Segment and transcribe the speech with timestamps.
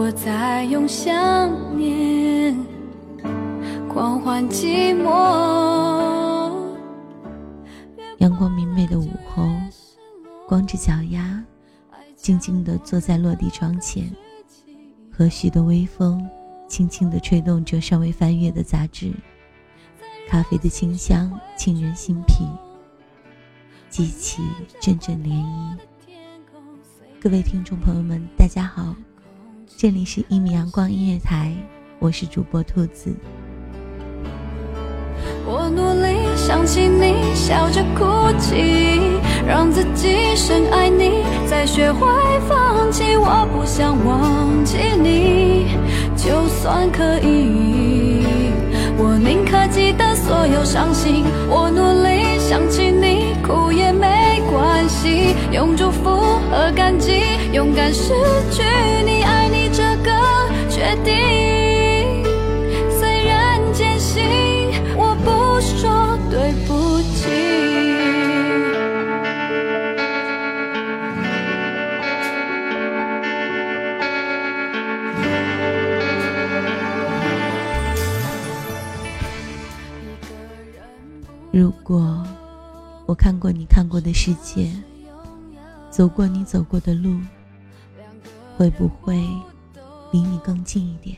[0.00, 2.56] 我在用想念
[3.88, 6.54] 狂欢寂寞。
[8.18, 9.50] 阳光明媚的午后，
[10.46, 11.42] 光着脚丫，
[12.14, 14.08] 静静地坐在落地窗前，
[15.10, 16.24] 和煦的微风
[16.68, 19.12] 轻轻地吹动着尚未翻阅的杂志，
[20.28, 22.46] 咖啡的清香沁人心脾，
[23.90, 24.44] 激起
[24.80, 25.76] 阵阵涟漪。
[27.20, 28.94] 各位听众朋友们，大家好，
[29.80, 31.54] 这里是一米阳光音乐台，
[32.00, 33.14] 我是主播兔子。
[35.46, 38.04] 我努力想起你，笑着哭
[38.40, 38.98] 泣，
[39.46, 42.08] 让自己深爱你，再学会
[42.48, 43.16] 放弃。
[43.16, 45.68] 我不想忘记你，
[46.16, 48.26] 就算可以，
[48.98, 51.22] 我宁可记得所有伤心。
[51.48, 56.10] 我努力想起你，哭也没关系，用祝福
[56.50, 57.22] 和感激，
[57.52, 58.12] 勇敢失
[58.50, 58.64] 去
[81.58, 82.24] 如果
[83.04, 84.70] 我看过你看过的世界，
[85.90, 87.18] 走过你走过的路，
[88.56, 89.16] 会不会
[90.12, 91.16] 离你更近一点？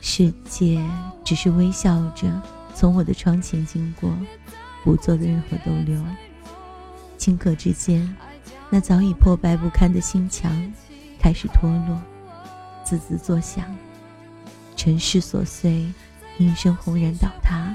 [0.00, 0.80] 世界
[1.24, 2.30] 只是微笑着
[2.76, 4.16] 从我的窗前经过，
[4.84, 6.00] 不做的任何逗留。
[7.18, 8.16] 顷刻之间，
[8.70, 10.72] 那早已破败不堪的心墙
[11.18, 12.00] 开始脱落，
[12.84, 13.64] 滋滋作响。
[14.76, 15.92] 尘世琐碎，
[16.38, 17.74] 应声轰然倒塌。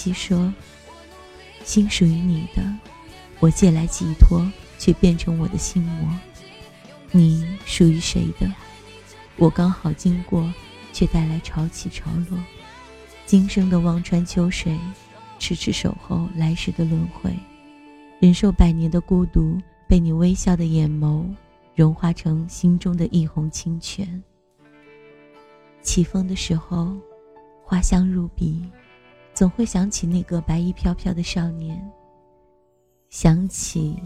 [0.00, 0.50] 林夕说
[1.62, 2.62] ：“心属于你的，
[3.38, 6.08] 我借来寄托，却变成我的心魔；
[7.10, 8.50] 你属于谁的，
[9.36, 10.50] 我刚好经过，
[10.90, 12.38] 却带来潮起潮落。
[13.26, 14.74] 今生的望穿秋水，
[15.38, 17.36] 痴痴守候来世的轮回，
[18.20, 21.26] 忍受百年的孤独，被你微笑的眼眸
[21.74, 24.22] 融化成心中的一泓清泉。
[25.82, 26.96] 起风的时候，
[27.62, 28.64] 花香入鼻，
[29.40, 31.82] 总会想起那个白衣飘飘的少年，
[33.08, 33.96] 想起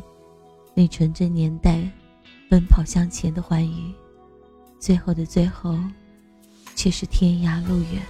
[0.75, 1.91] 那纯真年代，
[2.49, 3.93] 奔跑向前的欢愉，
[4.79, 5.77] 最后的最后，
[6.77, 8.01] 却是天涯路远。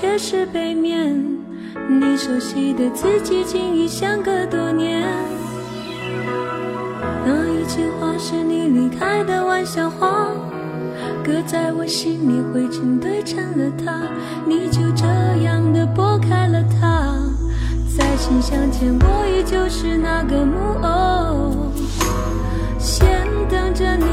[0.00, 1.20] 却是背面，
[1.88, 5.04] 你熟悉的字迹竟已相隔多年。
[7.26, 10.28] 那一句话是你离开的玩笑话，
[11.24, 13.92] 搁在我心里灰尘堆成了塔，
[14.46, 15.04] 你就这
[15.42, 17.12] 样的拨开了它。
[17.98, 21.72] 在信箱前，我依旧是那个木偶，
[22.78, 24.06] 先等着你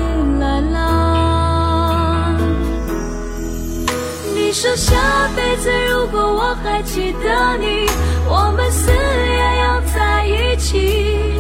[4.66, 7.86] 说下辈子如果我还记得你，
[8.28, 11.40] 我们死也要在一起。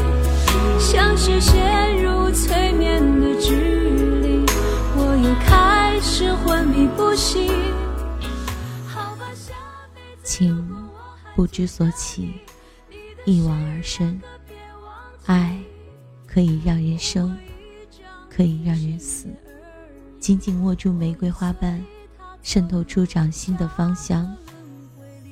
[0.79, 3.55] 像是陷入催眠的距
[4.21, 4.45] 离，
[4.95, 7.51] 我又开始昏迷不醒。
[8.85, 9.55] 好吧，下
[9.95, 10.87] 辈子情
[11.35, 12.31] 不知所起，
[13.25, 14.21] 一往而深。
[15.25, 15.57] 爱
[16.27, 17.35] 可以让人生，
[18.29, 19.25] 可以让人死。
[20.19, 21.83] 紧紧握住玫瑰花瓣，
[22.45, 24.31] 渗透出掌心的芳香。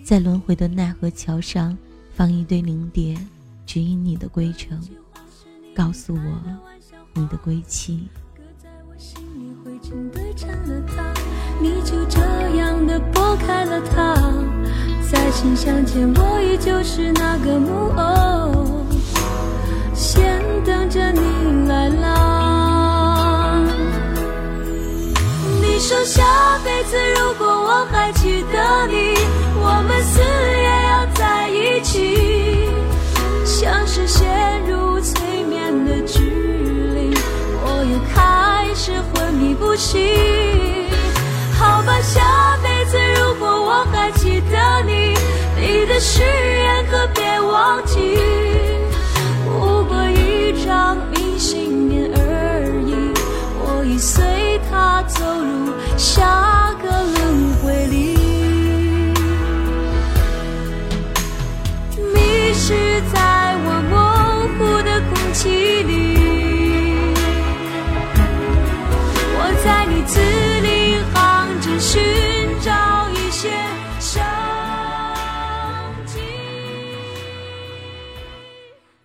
[0.03, 1.77] 在轮回的奈何桥上，
[2.15, 3.15] 放一堆灵蝶，
[3.67, 4.81] 指引你的归程，
[5.75, 6.19] 告诉我
[7.13, 8.09] 你的归期。
[8.61, 11.13] 在我心里灰尘堆成了塔，
[11.61, 12.19] 你就这
[12.57, 14.15] 样的拨开了它。
[15.11, 18.83] 在信箱前，我依旧是那个木偶，
[19.93, 23.63] 先等着你来啦。
[25.61, 26.03] 你说
[26.93, 29.17] 次如果我还记得你，
[29.55, 32.69] 我们死也要在一起。
[33.43, 36.19] 像是陷入催眠的距
[36.93, 37.17] 离，
[37.63, 39.99] 我又开始昏迷不醒。
[41.57, 45.17] 好吧，下辈子如果我还记得你，
[45.59, 47.92] 你的誓言可别忘记。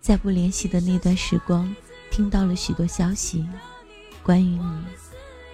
[0.09, 1.71] 在不联系的那段时光，
[2.09, 3.47] 听到了许多消息，
[4.23, 4.83] 关于你。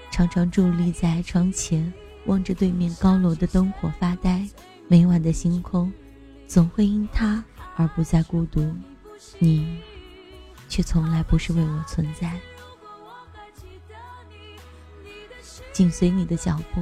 [0.10, 1.94] 常常伫立在窗前，
[2.26, 4.48] 望着对面高楼的灯火发呆。
[4.88, 5.92] 每晚的星空，
[6.48, 7.44] 总会因他
[7.76, 8.74] 而不再孤独，
[9.40, 9.78] 你，
[10.70, 12.40] 却从来不是为我存在。
[15.74, 16.82] 紧随你的脚步，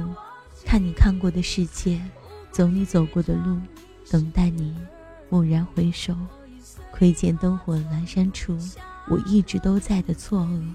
[0.64, 2.00] 看你看过的世界，
[2.52, 3.58] 走你走过的路，
[4.12, 4.76] 等待你
[5.30, 6.16] 蓦然回首，
[6.96, 8.56] 窥见灯火阑珊处，
[9.08, 10.74] 我一直都在的错愕。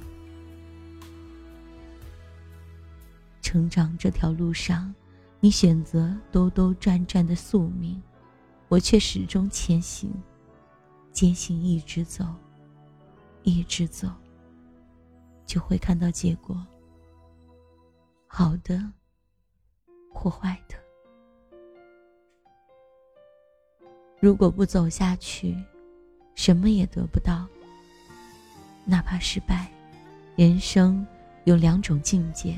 [3.41, 4.93] 成长这条路上，
[5.39, 8.03] 你选择兜兜转转的宿命，
[8.67, 10.11] 我却始终前行，
[11.13, 12.25] 坚信一直走，
[13.43, 14.09] 一直走，
[15.45, 16.67] 就会看到结果。
[18.27, 18.91] 好的，
[20.11, 20.75] 或坏的。
[24.19, 25.55] 如果不走下去，
[26.39, 27.45] 什么也得不到。
[28.85, 29.69] 哪怕失败，
[30.37, 31.05] 人生
[31.43, 32.57] 有两种境界。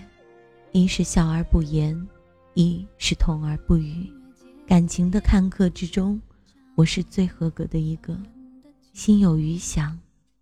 [0.71, 2.07] 一是笑而不言，
[2.53, 4.07] 一是痛而不语。
[4.67, 6.21] 感情的看客之中，
[6.75, 8.15] 我是最合格的一个，
[8.93, 9.97] 心有余想，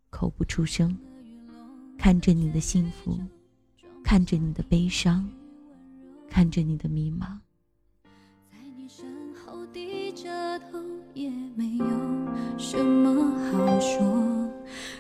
[0.09, 0.93] 口不出声。
[1.97, 3.17] 看着你的幸福，
[4.03, 5.25] 看着你的悲伤，
[6.29, 7.39] 看着你的迷茫。
[8.51, 10.77] 在你身后低着头，
[11.13, 11.87] 也没有
[12.57, 13.08] 什么
[13.79, 13.99] 说。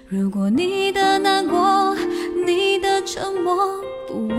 [0.07, 1.95] 如果你的难过，
[2.45, 3.55] 你的沉默
[4.07, 4.37] 不为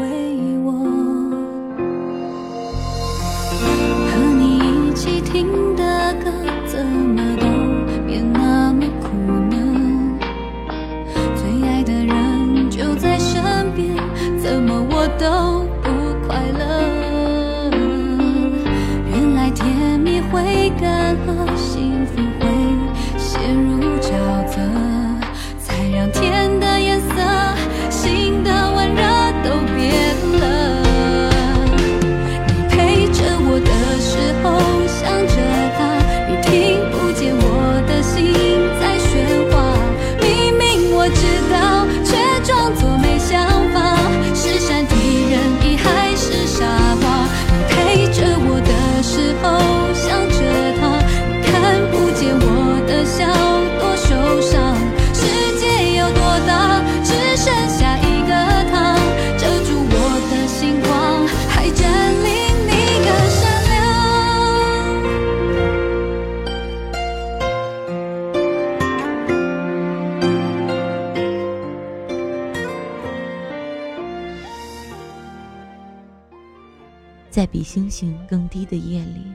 [77.40, 79.32] 在比星星更低的夜里，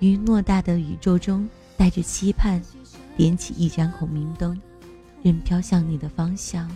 [0.00, 2.60] 于偌大的宇宙中，带着期盼，
[3.16, 4.60] 点起一盏孔明灯，
[5.22, 6.70] 任飘向你的方向，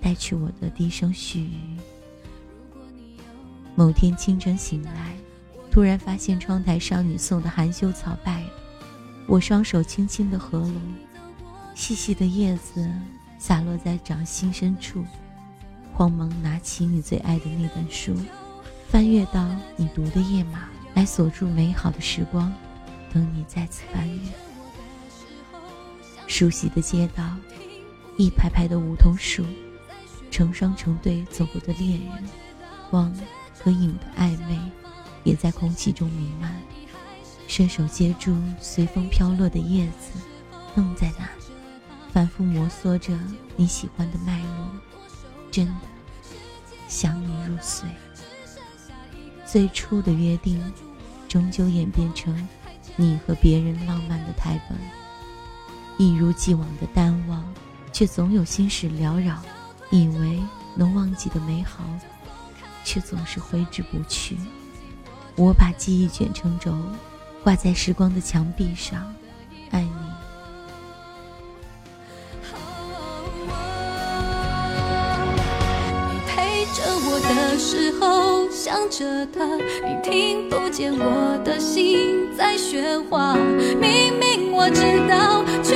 [0.00, 1.76] 带去我的低声絮语。
[3.74, 5.16] 某天清晨醒来，
[5.72, 8.50] 突然发现窗台上你送的含羞草败了，
[9.26, 10.80] 我双手轻轻的合拢，
[11.74, 12.88] 细细的叶子
[13.40, 15.04] 洒落在掌心深处。
[15.92, 18.14] 慌忙拿起你最爱的那本书，
[18.88, 22.52] 翻阅到你读的页码，来锁住美好的时光，
[23.12, 24.20] 等你再次翻阅。
[26.26, 27.36] 熟悉的街道，
[28.16, 29.44] 一排排的梧桐树，
[30.30, 32.24] 成双成对走过的恋人，
[32.90, 33.12] 光
[33.62, 34.58] 和影的暧昧，
[35.24, 36.54] 也在空气中弥漫。
[37.46, 40.18] 伸手接住随风飘落的叶子，
[40.76, 41.28] 愣在那，
[42.12, 43.18] 反复摩挲着
[43.56, 44.70] 你喜欢的脉络。
[45.50, 45.74] 真的
[46.88, 47.88] 想你入睡。
[49.54, 50.60] 最初的约定，
[51.28, 52.48] 终究演变成
[52.96, 54.76] 你和别人浪漫的台本。
[55.96, 57.40] 一如既往的淡忘，
[57.92, 59.40] 却总有心事缭绕。
[59.92, 60.42] 以为
[60.74, 61.84] 能忘记的美好，
[62.82, 64.36] 却总是挥之不去。
[65.36, 66.76] 我把记忆卷成轴，
[67.44, 69.14] 挂在时光的墙壁上。
[69.70, 70.03] 爱你。
[78.00, 83.36] 后想着他，你听不见我的心在喧哗。
[83.80, 85.74] 明明我知道，却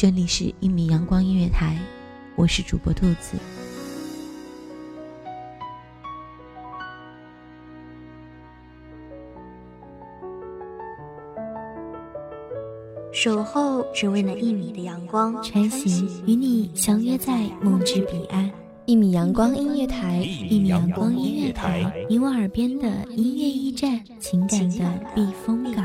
[0.00, 1.76] 这里是一米阳光音乐台，
[2.34, 3.36] 我是主播兔子。
[13.12, 18.50] 守候只为那一米的阳光，穿行与你相约在梦之彼岸。
[18.86, 25.84] 一米阳光音乐台，一米阳光音乐台，你我耳边的音乐驿站，情感的避风港。